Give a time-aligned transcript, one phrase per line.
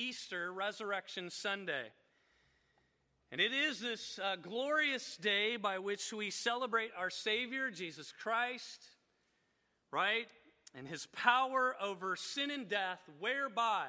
[0.00, 1.84] Easter, Resurrection Sunday.
[3.30, 8.80] And it is this uh, glorious day by which we celebrate our Savior, Jesus Christ,
[9.92, 10.26] right?
[10.74, 13.84] And his power over sin and death, whereby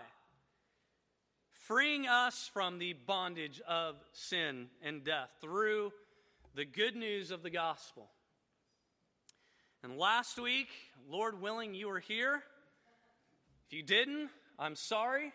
[1.49, 5.93] freeing us from the bondage of sin and death through
[6.55, 8.09] the good news of the gospel.
[9.81, 10.67] And last week,
[11.09, 12.43] Lord willing, you were here.
[13.67, 15.31] If you didn't, I'm sorry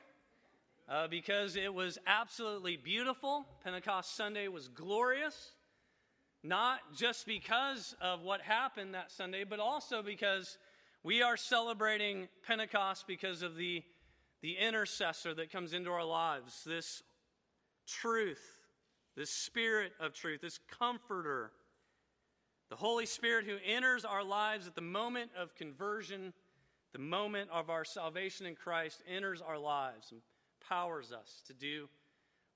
[0.88, 3.46] uh, because it was absolutely beautiful.
[3.64, 5.52] Pentecost Sunday was glorious,
[6.42, 10.58] not just because of what happened that Sunday, but also because
[11.02, 13.82] we are celebrating Pentecost because of the,
[14.42, 17.02] the intercessor that comes into our lives, this
[17.86, 18.42] truth,
[19.16, 21.52] this spirit of truth, this comforter
[22.68, 26.32] the Holy Spirit who enters our lives at the moment of conversion,
[26.92, 30.12] the moment of our salvation in Christ, enters our lives
[30.66, 31.88] and powers us to do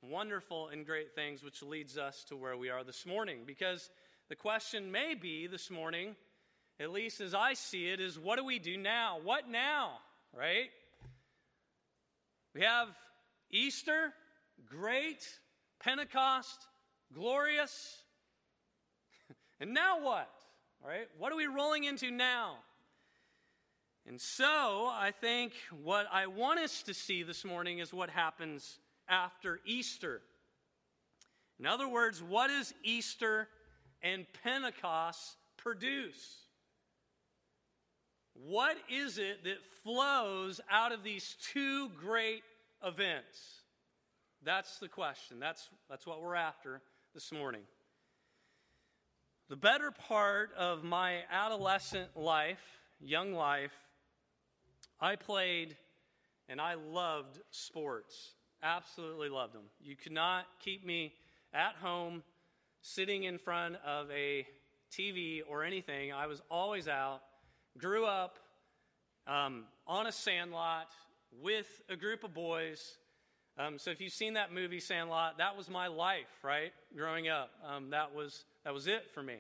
[0.03, 3.41] wonderful and great things, which leads us to where we are this morning.
[3.47, 3.91] Because
[4.29, 6.17] the question may be this morning,
[6.79, 9.19] at least as I see it, is what do we do now?
[9.23, 9.93] What now?
[10.37, 10.71] Right?
[12.55, 12.89] We have
[13.51, 14.13] Easter,
[14.67, 15.29] great,
[15.83, 16.67] Pentecost,
[17.13, 17.97] glorious.
[19.63, 20.27] And now what?
[20.83, 22.55] Right, what are we rolling into now?
[24.07, 28.79] And so, I think what I want us to see this morning is what happens
[29.09, 30.23] after Easter.
[31.59, 33.49] In other words, what does Easter
[34.03, 36.39] and Pentecost produce?
[38.33, 42.43] What is it that flows out of these two great
[42.83, 43.61] events?
[44.43, 45.39] That's the question.
[45.39, 46.81] That's, that's what we're after
[47.13, 47.63] this morning.
[49.51, 52.63] The better part of my adolescent life,
[53.01, 53.73] young life,
[55.01, 55.77] I played
[56.49, 58.35] and I loved sports.
[58.63, 59.65] Absolutely loved them.
[59.81, 61.15] You could not keep me
[61.55, 62.23] at home
[62.83, 64.47] sitting in front of a
[64.93, 66.13] TV or anything.
[66.13, 67.21] I was always out.
[67.79, 68.39] Grew up
[69.27, 70.89] um, on a sandlot
[71.41, 72.97] with a group of boys.
[73.59, 76.73] Um, so if you've seen that movie Sandlot, that was my life, right?
[76.97, 79.37] Growing up, um, that was that was it for me.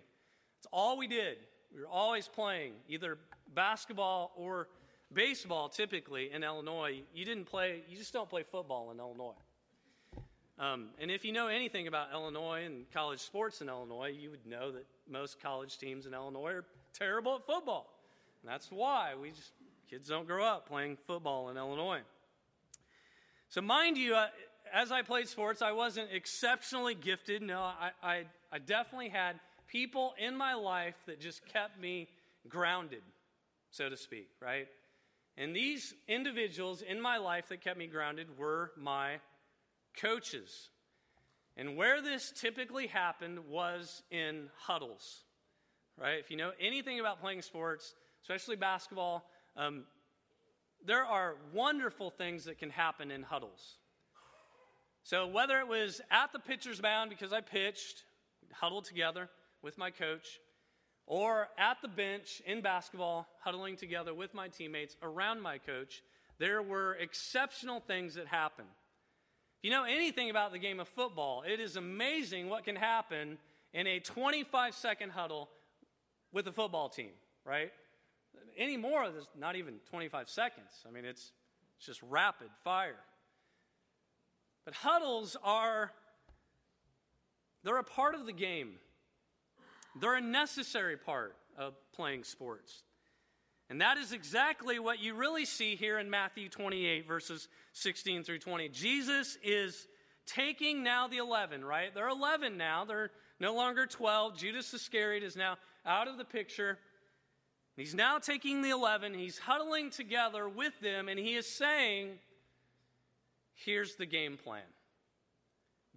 [0.58, 1.38] It's all we did.
[1.74, 3.18] We were always playing either
[3.54, 4.68] basketball or
[5.12, 7.02] baseball typically in Illinois.
[7.14, 9.34] You didn't play, you just don't play football in Illinois.
[10.58, 14.46] Um, and if you know anything about Illinois and college sports in Illinois, you would
[14.46, 17.90] know that most college teams in Illinois are terrible at football.
[18.42, 19.52] And that's why we just,
[19.88, 22.00] kids don't grow up playing football in Illinois.
[23.48, 24.26] So, mind you, uh,
[24.72, 27.42] as I played sports, I wasn't exceptionally gifted.
[27.42, 32.08] No, I, I, I definitely had people in my life that just kept me
[32.48, 33.02] grounded,
[33.70, 34.68] so to speak, right?
[35.40, 39.20] And these individuals in my life that kept me grounded were my
[39.96, 40.68] coaches.
[41.56, 45.24] And where this typically happened was in huddles,
[45.98, 46.18] right?
[46.18, 49.84] If you know anything about playing sports, especially basketball, um,
[50.84, 53.78] there are wonderful things that can happen in huddles.
[55.04, 58.04] So, whether it was at the pitcher's mound because I pitched,
[58.52, 59.30] huddled together
[59.62, 60.38] with my coach,
[61.10, 66.04] or at the bench in basketball, huddling together with my teammates around my coach,
[66.38, 68.68] there were exceptional things that happened.
[69.58, 73.38] If you know anything about the game of football, it is amazing what can happen
[73.74, 75.48] in a 25 second huddle
[76.32, 77.10] with a football team,
[77.44, 77.72] right?
[78.56, 80.70] Anymore, there's not even 25 seconds.
[80.88, 81.32] I mean, it's,
[81.76, 83.00] it's just rapid fire.
[84.64, 85.90] But huddles are,
[87.64, 88.74] they're a part of the game.
[89.98, 92.82] They're a necessary part of playing sports.
[93.68, 98.40] And that is exactly what you really see here in Matthew 28, verses 16 through
[98.40, 98.68] 20.
[98.68, 99.86] Jesus is
[100.26, 101.94] taking now the 11, right?
[101.94, 102.84] They're 11 now.
[102.84, 104.36] They're no longer 12.
[104.36, 105.56] Judas Iscariot is now
[105.86, 106.78] out of the picture.
[107.76, 109.14] He's now taking the 11.
[109.14, 112.18] He's huddling together with them, and he is saying,
[113.54, 114.62] Here's the game plan.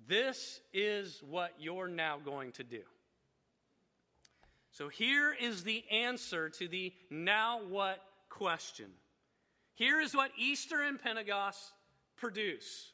[0.08, 2.82] This is what you're now going to do.
[4.74, 8.00] So here is the answer to the now what
[8.30, 8.88] question.
[9.76, 11.72] Here is what Easter and Pentecost
[12.18, 12.92] produce.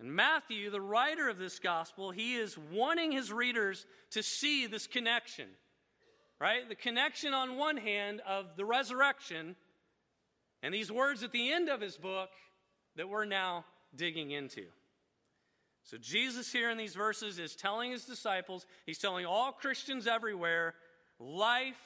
[0.00, 4.88] And Matthew, the writer of this gospel, he is wanting his readers to see this
[4.88, 5.46] connection,
[6.40, 6.68] right?
[6.68, 9.54] The connection on one hand of the resurrection
[10.64, 12.30] and these words at the end of his book
[12.96, 14.64] that we're now digging into.
[15.84, 20.74] So, Jesus here in these verses is telling his disciples, he's telling all Christians everywhere,
[21.18, 21.76] life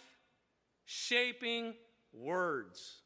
[0.85, 1.75] shaping
[2.13, 3.03] words.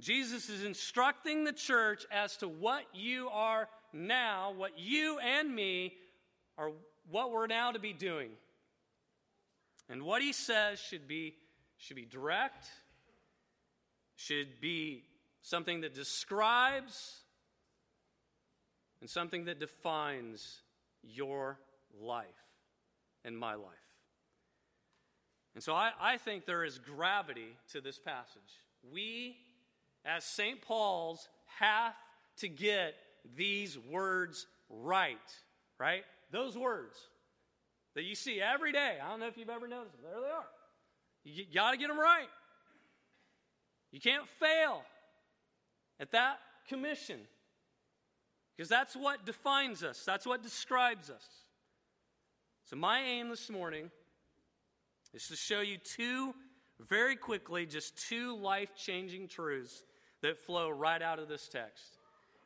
[0.00, 5.94] Jesus is instructing the church as to what you are now, what you and me
[6.56, 6.70] are,
[7.10, 8.30] what we're now to be doing.
[9.88, 11.34] And what he says should be,
[11.76, 12.66] should be direct,
[14.16, 15.04] should be
[15.42, 17.18] something that describes,
[19.04, 20.62] and something that defines
[21.02, 21.58] your
[22.00, 22.24] life
[23.22, 23.68] and my life.
[25.54, 28.40] And so I, I think there is gravity to this passage.
[28.90, 29.36] We,
[30.06, 30.62] as St.
[30.62, 31.28] Paul's,
[31.58, 31.92] have
[32.38, 32.94] to get
[33.36, 35.18] these words right,
[35.78, 36.04] right?
[36.30, 36.96] Those words
[37.96, 38.96] that you see every day.
[39.04, 40.10] I don't know if you've ever noticed them.
[40.10, 40.46] There they are.
[41.24, 42.30] You got to get them right.
[43.92, 44.80] You can't fail
[46.00, 46.38] at that
[46.70, 47.20] commission
[48.56, 51.26] because that's what defines us, that's what describes us.
[52.64, 53.90] So, my aim this morning
[55.12, 56.34] is to show you two,
[56.80, 59.84] very quickly, just two life changing truths
[60.22, 61.98] that flow right out of this text.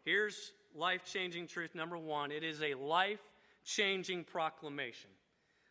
[0.05, 3.20] Here's life changing truth number one it is a life
[3.64, 5.10] changing proclamation.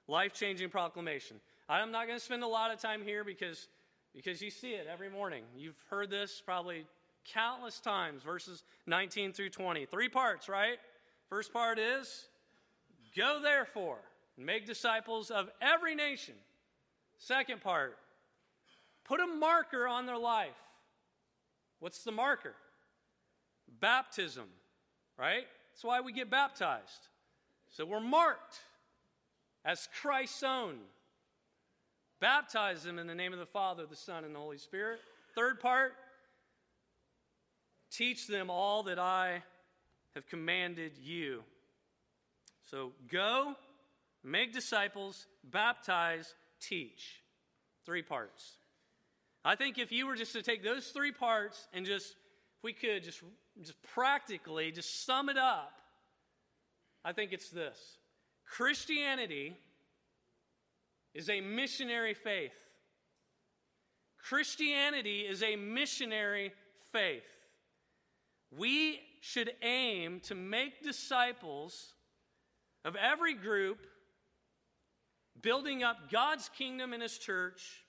[0.07, 1.37] Life changing proclamation.
[1.67, 3.67] I'm not going to spend a lot of time here because,
[4.15, 5.43] because you see it every morning.
[5.57, 6.85] You've heard this probably
[7.33, 9.85] countless times, verses 19 through 20.
[9.85, 10.77] Three parts, right?
[11.29, 12.25] First part is
[13.15, 13.99] go therefore
[14.37, 16.35] and make disciples of every nation.
[17.17, 17.97] Second part,
[19.03, 20.49] put a marker on their life.
[21.79, 22.53] What's the marker?
[23.79, 24.45] Baptism,
[25.17, 25.45] right?
[25.73, 27.07] That's why we get baptized.
[27.69, 28.59] So we're marked
[29.65, 30.77] as Christ's own.
[32.19, 34.99] Baptize them in the name of the Father, the Son, and the Holy Spirit.
[35.35, 35.93] Third part,
[37.91, 39.43] teach them all that I
[40.15, 41.43] have commanded you.
[42.69, 43.55] So go,
[44.23, 47.21] make disciples, baptize, teach.
[47.85, 48.57] Three parts.
[49.45, 52.73] I think if you were just to take those three parts and just, if we
[52.73, 53.21] could just,
[53.61, 55.71] just practically just sum it up,
[57.05, 57.97] I think it's this
[58.45, 59.55] Christianity
[61.13, 62.51] is a missionary faith.
[64.21, 66.51] Christianity is a missionary
[66.91, 67.23] faith.
[68.55, 71.93] We should aim to make disciples
[72.85, 73.79] of every group,
[75.41, 77.83] building up God's kingdom and His church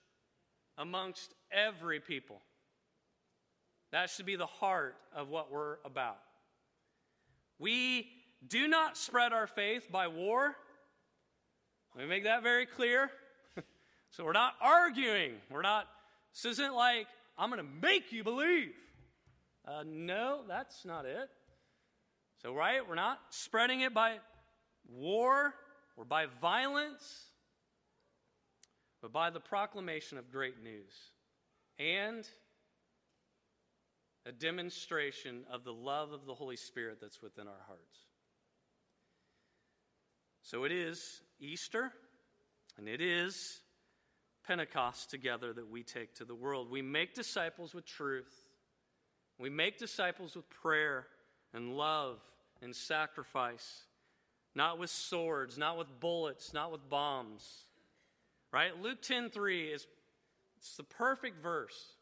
[0.77, 2.41] amongst every people.
[3.93, 6.19] That should be the heart of what we're about.
[7.59, 8.09] We
[8.47, 10.57] do not spread our faith by war.
[11.95, 13.11] Let me make that very clear.
[14.11, 15.33] so we're not arguing.
[15.51, 15.89] We're not,
[16.35, 17.07] this isn't like,
[17.37, 18.75] I'm going to make you believe.
[19.67, 21.29] Uh, no, that's not it.
[22.43, 24.19] So, right, we're not spreading it by
[24.89, 25.55] war
[25.97, 27.25] or by violence,
[29.03, 30.93] but by the proclamation of great news
[31.79, 32.27] and
[34.27, 37.99] a demonstration of the love of the Holy Spirit that's within our hearts.
[40.43, 41.93] So it is Easter
[42.77, 43.61] and it is
[44.47, 46.71] Pentecost together that we take to the world.
[46.71, 48.48] We make disciples with truth,
[49.38, 51.06] we make disciples with prayer
[51.55, 52.19] and love
[52.62, 53.85] and sacrifice,
[54.55, 57.67] not with swords, not with bullets, not with bombs.
[58.52, 58.76] Right?
[58.81, 59.87] Luke 10:3 is
[60.56, 61.94] it's the perfect verse.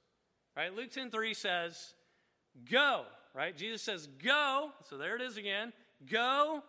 [0.56, 0.74] Right?
[0.74, 1.94] Luke 10:3 says,
[2.64, 3.54] "Go." Right?
[3.54, 5.72] Jesus says, "Go." So there it is again.
[6.06, 6.62] Go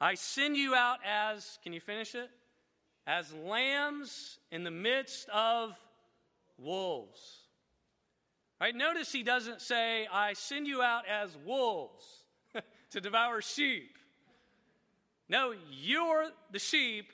[0.00, 2.30] I send you out as, can you finish it?
[3.06, 5.74] As lambs in the midst of
[6.58, 7.43] wolves.
[8.60, 8.74] Right?
[8.74, 12.04] Notice he doesn't say, I send you out as wolves
[12.90, 13.96] to devour sheep.
[15.28, 17.06] No, you're the sheep,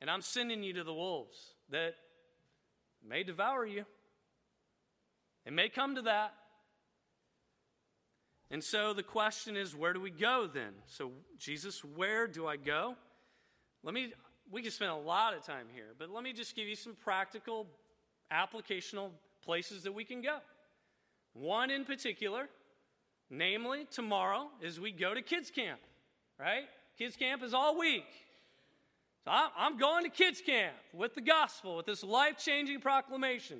[0.00, 1.38] and I'm sending you to the wolves
[1.70, 1.94] that
[3.06, 3.84] may devour you.
[5.46, 6.34] It may come to that.
[8.50, 10.72] And so the question is, where do we go then?
[10.86, 12.96] So, Jesus, where do I go?
[13.82, 14.12] Let me,
[14.50, 16.94] we could spend a lot of time here, but let me just give you some
[16.94, 17.66] practical,
[18.32, 19.10] applicational
[19.50, 20.38] places that we can go.
[21.32, 22.48] One in particular,
[23.30, 25.80] namely tomorrow, is we go to kids' camp,
[26.38, 26.66] right?
[26.96, 28.06] Kids' camp is all week.
[29.24, 33.58] So I'm going to kids' camp with the gospel, with this life changing proclamation.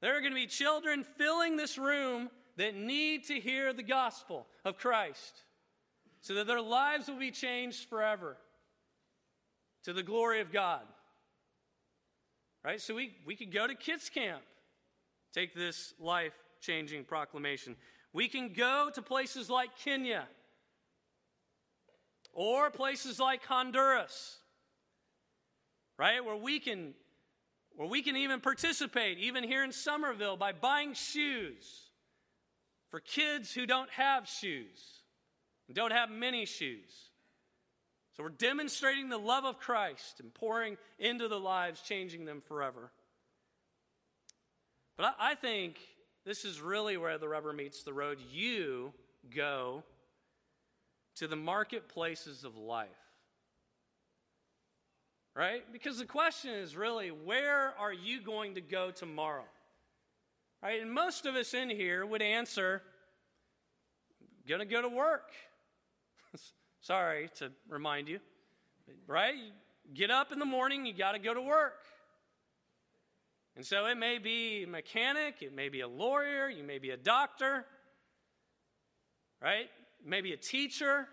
[0.00, 4.46] There are going to be children filling this room that need to hear the gospel
[4.64, 5.42] of Christ
[6.20, 8.36] so that their lives will be changed forever
[9.82, 10.82] to the glory of God.
[12.64, 12.80] Right?
[12.80, 14.42] So we, we could go to kids' camp,
[15.34, 17.76] take this life changing proclamation.
[18.12, 20.26] We can go to places like Kenya
[22.32, 24.38] or places like Honduras,
[25.98, 26.24] right?
[26.24, 26.94] Where we can
[27.76, 31.90] where we can even participate, even here in Somerville, by buying shoes
[32.88, 35.02] for kids who don't have shoes
[35.66, 37.10] and don't have many shoes.
[38.16, 42.92] So we're demonstrating the love of Christ and pouring into the lives, changing them forever.
[44.96, 45.76] But I, I think
[46.24, 48.18] this is really where the rubber meets the road.
[48.32, 48.92] You
[49.34, 49.82] go
[51.16, 52.88] to the marketplaces of life.
[55.36, 55.64] Right?
[55.72, 59.44] Because the question is really, where are you going to go tomorrow?
[60.62, 60.80] Right?
[60.80, 62.82] And most of us in here would answer,
[64.48, 65.32] going to go to work.
[66.80, 68.20] Sorry to remind you.
[69.06, 69.34] Right?
[69.92, 71.80] Get up in the morning, you got to go to work.
[73.56, 76.90] And so it may be a mechanic, it may be a lawyer, you may be
[76.90, 77.64] a doctor,
[79.40, 79.70] right?
[80.04, 81.06] Maybe a teacher.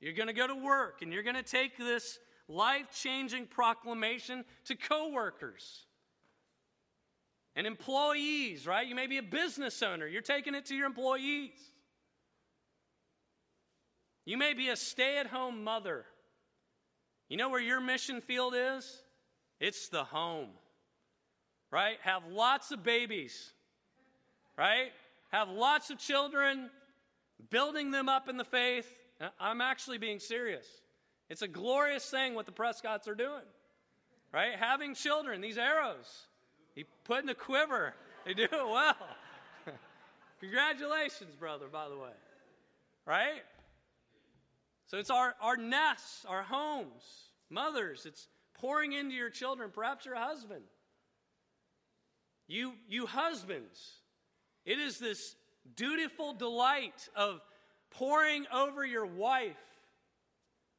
[0.00, 4.44] You're going to go to work and you're going to take this life changing proclamation
[4.64, 5.84] to coworkers
[7.54, 8.86] and employees, right?
[8.86, 11.58] You may be a business owner, you're taking it to your employees.
[14.24, 16.04] You may be a stay at home mother.
[17.28, 19.02] You know where your mission field is?
[19.60, 20.50] It's the home,
[21.70, 21.98] right?
[22.02, 23.52] Have lots of babies,
[24.56, 24.92] right?
[25.32, 26.70] Have lots of children,
[27.50, 28.88] building them up in the faith.
[29.40, 30.66] I'm actually being serious.
[31.28, 33.44] It's a glorious thing what the Prescotts are doing,
[34.32, 34.54] right?
[34.58, 36.26] Having children, these arrows,
[36.74, 37.94] he put in a quiver.
[38.24, 38.96] They do it well.
[40.40, 42.12] Congratulations, brother, by the way,
[43.04, 43.42] right?
[44.86, 47.02] So it's our, our nests, our homes,
[47.50, 48.06] mothers.
[48.06, 50.62] It's pouring into your children, perhaps your husband.
[52.46, 53.78] You, you husbands,
[54.64, 55.36] it is this
[55.76, 57.40] dutiful delight of
[57.90, 59.56] pouring over your wife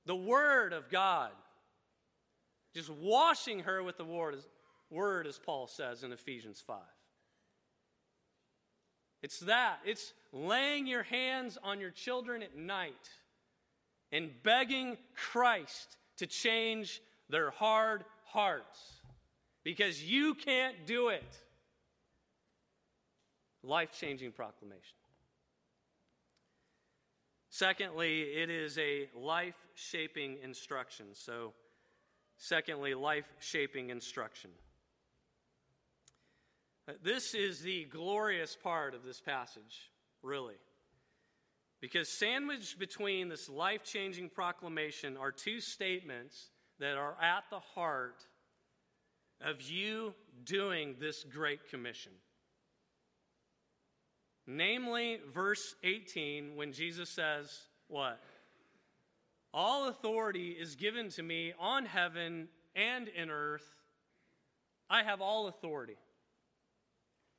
[0.05, 1.29] the Word of God,
[2.73, 4.37] just washing her with the Word,
[4.89, 6.77] word as Paul says in Ephesians 5.
[9.21, 9.79] It's that.
[9.85, 13.09] It's laying your hands on your children at night
[14.11, 19.01] and begging Christ to change their hard hearts
[19.63, 21.37] because you can't do it.
[23.63, 24.95] Life changing proclamation.
[27.49, 31.07] Secondly, it is a life shaping instruction.
[31.13, 31.53] So,
[32.37, 34.51] secondly, life shaping instruction.
[36.87, 39.91] Uh, this is the glorious part of this passage,
[40.23, 40.55] really.
[41.81, 48.25] Because sandwiched between this life changing proclamation are two statements that are at the heart
[49.41, 52.11] of you doing this great commission.
[54.47, 57.55] Namely, verse 18, when Jesus says,
[57.87, 58.19] What?
[59.53, 63.65] All authority is given to me on heaven and in earth.
[64.89, 65.97] I have all authority.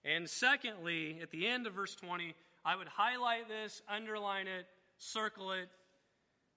[0.04, 4.66] And secondly, at the end of verse 20, I would highlight this, underline it,
[4.98, 5.68] circle it.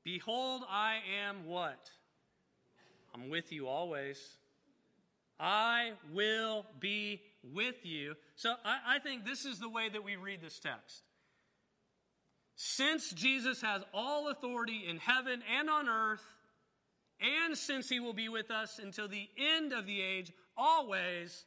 [0.04, 0.98] Behold, I
[1.28, 1.90] am what?
[3.14, 4.20] I'm with you always.
[5.40, 7.22] I will be
[7.54, 8.16] with you.
[8.36, 11.04] So I, I, think this is the way that we read this text.
[12.56, 16.24] Since Jesus has all authority in heaven and on earth,
[17.20, 21.46] and since he will be with us until the end of the age, always,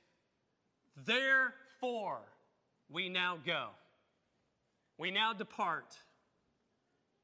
[1.06, 2.20] therefore,
[2.90, 3.68] we now go.
[4.98, 5.96] We now depart.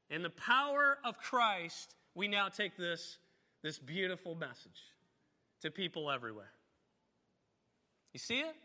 [0.09, 3.17] In the power of Christ, we now take this
[3.63, 4.81] this beautiful message
[5.61, 6.51] to people everywhere.
[8.13, 8.55] You see it?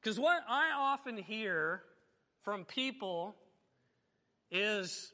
[0.00, 1.82] Because what I often hear
[2.42, 3.36] from people
[4.50, 5.12] is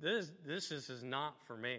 [0.00, 1.78] this, this is, is not for me.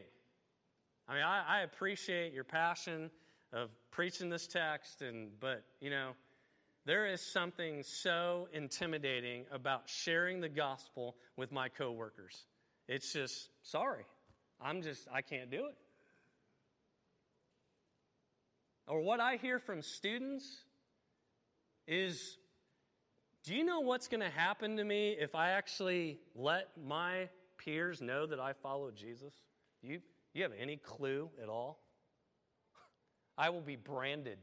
[1.08, 3.10] I mean, I, I appreciate your passion
[3.54, 6.12] of preaching this text, and but you know,
[6.86, 12.46] there is something so intimidating about sharing the gospel with my coworkers.
[12.88, 14.06] It's just sorry.
[14.62, 15.76] I'm just, I can't do it.
[18.88, 20.64] Or what I hear from students
[21.88, 22.38] is
[23.44, 28.02] do you know what's going to happen to me if I actually let my peers
[28.02, 29.34] know that I follow Jesus?
[29.84, 30.02] You,
[30.34, 31.80] you have any clue at all?
[33.38, 34.40] I will be branded.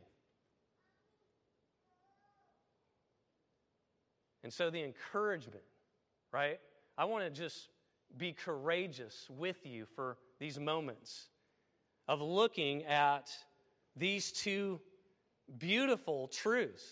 [4.44, 5.64] And so the encouragement,
[6.32, 6.58] right?
[6.96, 7.68] I want to just
[8.16, 11.28] be courageous with you for these moments
[12.08, 13.30] of looking at
[13.96, 14.80] these two
[15.58, 16.84] beautiful truths.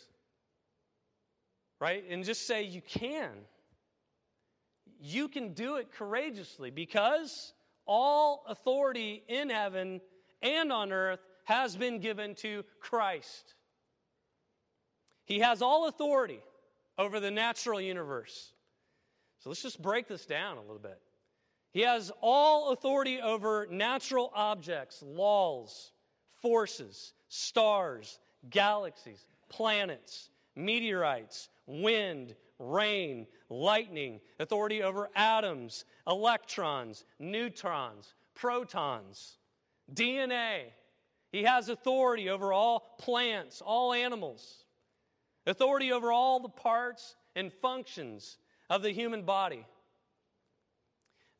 [1.81, 2.05] Right?
[2.09, 3.31] And just say, you can.
[5.01, 7.55] You can do it courageously because
[7.87, 10.01] all authority in heaven
[10.43, 13.55] and on earth has been given to Christ.
[15.25, 16.41] He has all authority
[16.99, 18.53] over the natural universe.
[19.39, 21.01] So let's just break this down a little bit.
[21.73, 25.93] He has all authority over natural objects, laws,
[26.43, 39.39] forces, stars, galaxies, planets, meteorites, wind, rain, lightning, authority over atoms, electrons, neutrons, protons,
[39.95, 40.65] DNA.
[41.31, 44.65] He has authority over all plants, all animals,
[45.47, 49.65] authority over all the parts and functions of the human body.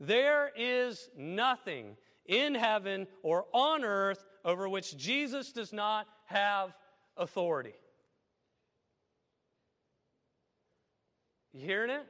[0.01, 6.73] There is nothing in heaven or on earth over which Jesus does not have
[7.19, 7.75] authority.
[11.53, 12.07] You hearing it?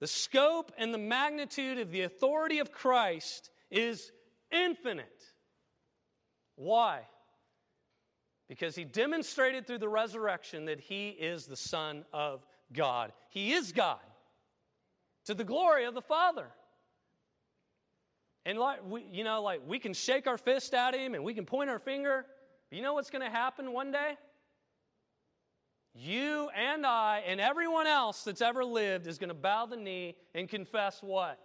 [0.00, 4.10] The scope and the magnitude of the authority of Christ is
[4.50, 5.22] infinite.
[6.56, 7.02] Why?
[8.48, 13.12] Because he demonstrated through the resurrection that he is the Son of God.
[13.30, 14.00] He is God
[15.26, 16.46] to the glory of the Father.
[18.46, 21.34] And like we, you know, like we can shake our fist at him and we
[21.34, 22.26] can point our finger.
[22.70, 24.16] But you know what's going to happen one day?
[25.94, 30.16] You and I and everyone else that's ever lived is going to bow the knee
[30.34, 31.38] and confess what?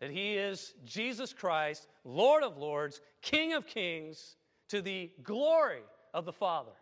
[0.00, 4.36] That he is Jesus Christ, Lord of Lords, King of Kings,
[4.68, 6.72] to the glory of the Father.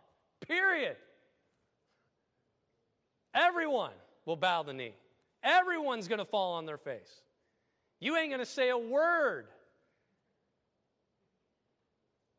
[0.47, 0.95] Period.
[3.35, 3.93] Everyone
[4.25, 4.95] will bow the knee.
[5.43, 7.21] Everyone's going to fall on their face.
[7.99, 9.47] You ain't going to say a word.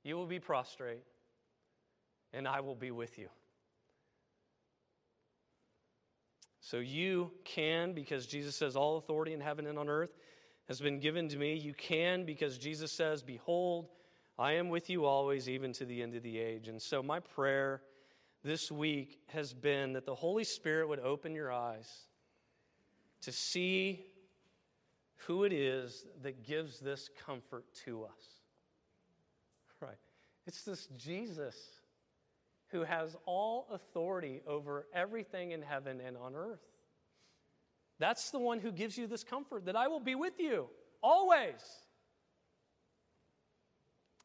[0.02, 1.02] You will be prostrate,
[2.32, 3.28] and I will be with you.
[6.60, 10.14] So you can, because Jesus says, All authority in heaven and on earth
[10.68, 11.54] has been given to me.
[11.54, 13.88] You can, because Jesus says, Behold,
[14.38, 16.68] I am with you always, even to the end of the age.
[16.68, 17.82] And so my prayer
[18.42, 21.90] this week has been that the Holy Spirit would open your eyes
[23.24, 24.04] to see
[25.26, 28.24] who it is that gives this comfort to us.
[29.80, 29.98] Right?
[30.46, 31.56] It's this Jesus
[32.68, 36.60] who has all authority over everything in heaven and on earth.
[37.98, 40.68] That's the one who gives you this comfort that I will be with you
[41.02, 41.62] always.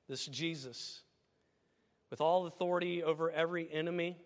[0.08, 1.02] This Jesus,
[2.10, 4.18] with all authority over every enemy,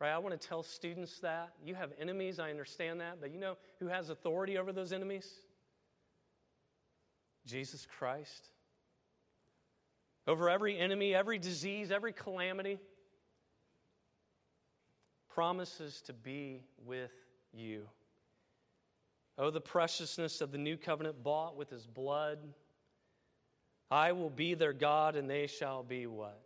[0.00, 0.10] Right?
[0.10, 1.50] I want to tell students that.
[1.64, 5.26] You have enemies, I understand that, but you know who has authority over those enemies?
[7.46, 8.50] Jesus Christ.
[10.26, 12.78] Over every enemy, every disease, every calamity,
[15.28, 17.12] promises to be with
[17.52, 17.82] you.
[19.38, 22.38] Oh, the preciousness of the new covenant bought with his blood.
[23.90, 26.45] I will be their God, and they shall be what?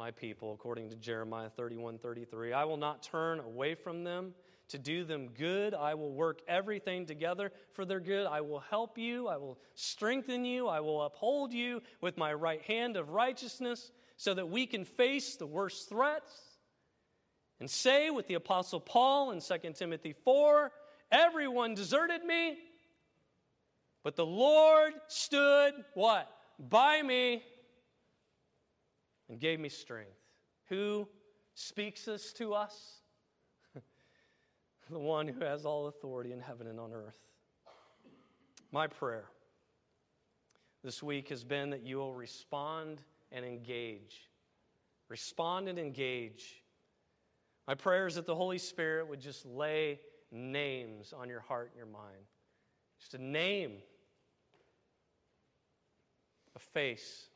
[0.00, 2.54] My people, according to Jeremiah 31 33.
[2.54, 4.32] I will not turn away from them
[4.68, 5.74] to do them good.
[5.74, 8.26] I will work everything together for their good.
[8.26, 9.28] I will help you.
[9.28, 10.68] I will strengthen you.
[10.68, 15.36] I will uphold you with my right hand of righteousness so that we can face
[15.36, 16.32] the worst threats
[17.60, 20.72] and say with the Apostle Paul in 2 Timothy 4
[21.12, 22.56] everyone deserted me,
[24.02, 26.26] but the Lord stood what?
[26.58, 27.42] By me
[29.30, 30.18] and gave me strength.
[30.68, 31.08] Who
[31.54, 33.00] speaks this to us?
[34.90, 37.18] the one who has all authority in heaven and on earth.
[38.72, 39.26] My prayer
[40.82, 44.28] this week has been that you will respond and engage.
[45.08, 46.62] Respond and engage.
[47.68, 50.00] My prayer is that the Holy Spirit would just lay
[50.32, 52.26] names on your heart and your mind.
[52.98, 53.74] Just a name,
[56.54, 57.29] a face,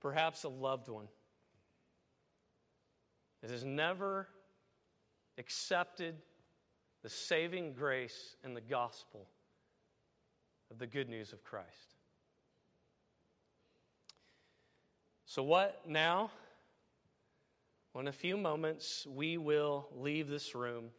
[0.00, 1.08] perhaps a loved one
[3.42, 4.28] that has never
[5.38, 6.14] accepted
[7.02, 9.26] the saving grace and the gospel
[10.70, 11.96] of the good news of Christ.
[15.26, 16.30] So, what now?
[17.94, 20.90] Well, in a few moments, we will leave this room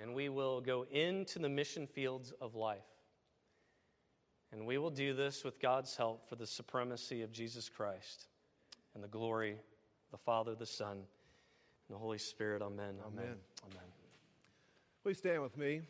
[0.00, 2.91] and we will go into the mission fields of life.
[4.52, 8.26] And we will do this with God's help for the supremacy of Jesus Christ
[8.94, 11.04] and the glory of the Father, the Son, and
[11.88, 12.60] the Holy Spirit.
[12.60, 12.94] Amen.
[13.06, 13.24] Amen.
[13.24, 13.36] Amen.
[13.64, 13.84] Amen.
[15.02, 15.80] Please stand with me.